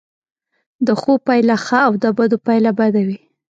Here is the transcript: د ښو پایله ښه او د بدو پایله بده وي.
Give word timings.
د 0.85 0.87
ښو 0.99 1.13
پایله 1.27 1.55
ښه 1.65 1.79
او 1.87 1.93
د 2.03 2.05
بدو 2.17 2.37
پایله 2.45 2.71
بده 2.79 3.01
وي. 3.07 3.17